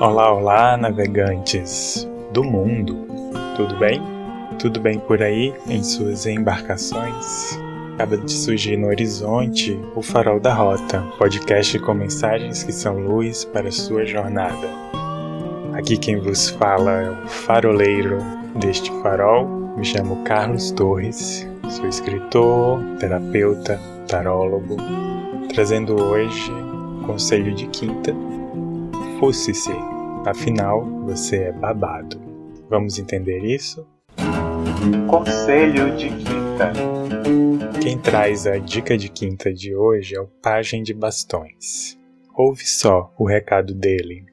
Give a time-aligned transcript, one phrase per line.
[0.00, 3.04] Olá, olá, navegantes do mundo.
[3.56, 4.00] Tudo bem?
[4.56, 7.58] Tudo bem por aí em suas embarcações?
[7.94, 13.44] Acaba de surgir no horizonte o Farol da Rota, podcast com mensagens que são luz
[13.46, 14.68] para sua jornada.
[15.74, 18.18] Aqui quem vos fala é o faroleiro
[18.54, 19.48] deste farol.
[19.76, 24.76] Me chamo Carlos Torres, sou escritor, terapeuta, tarólogo,
[25.52, 26.52] trazendo hoje
[27.04, 28.14] conselho de quinta
[29.18, 29.72] Fusse-se,
[30.30, 32.20] afinal você é babado.
[32.68, 33.86] Vamos entender isso?
[35.08, 36.72] Conselho de quinta.
[37.82, 41.98] Quem traz a dica de quinta de hoje é o Pajem de Bastões.
[42.34, 44.26] Ouve só o recado dele.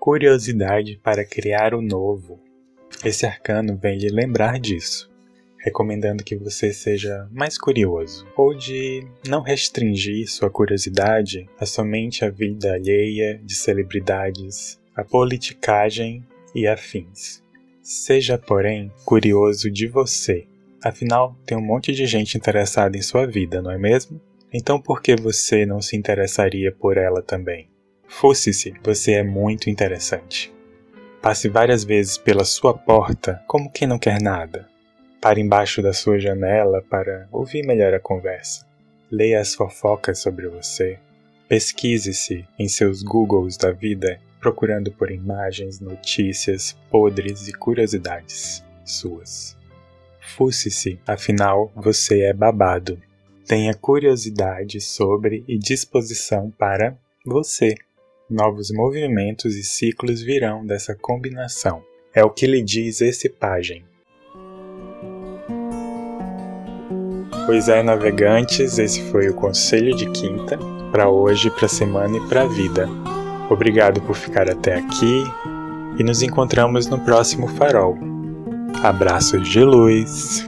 [0.00, 2.40] Curiosidade para criar o novo.
[3.04, 5.08] Esse arcano vem lhe lembrar disso
[5.58, 12.30] recomendando que você seja mais curioso, ou de não restringir sua curiosidade a somente a
[12.30, 16.22] vida alheia de celebridades, a politicagem
[16.54, 17.42] e afins.
[17.80, 20.46] Seja, porém, curioso de você.
[20.84, 24.20] Afinal, tem um monte de gente interessada em sua vida, não é mesmo?
[24.52, 27.70] Então por que você não se interessaria por ela também?
[28.08, 30.52] Fosse-se, você é muito interessante.
[31.22, 34.68] Passe várias vezes pela sua porta como quem não quer nada,
[35.20, 38.64] Pare embaixo da sua janela para ouvir melhor a conversa.
[39.10, 40.98] Leia as fofocas sobre você.
[41.48, 49.56] Pesquise-se em seus Googles da vida, procurando por imagens, notícias, podres e curiosidades suas.
[50.20, 53.00] Fusse-se, afinal você é babado.
[53.46, 57.74] Tenha curiosidade sobre e disposição para você.
[58.28, 61.82] Novos movimentos e ciclos virão dessa combinação.
[62.14, 63.84] É o que lhe diz esse pajem.
[67.46, 70.58] Pois é, navegantes, esse foi o conselho de quinta
[70.92, 72.86] para hoje, para semana e para vida.
[73.50, 75.24] Obrigado por ficar até aqui
[75.98, 77.96] e nos encontramos no próximo farol.
[78.82, 80.47] Abraços de luz.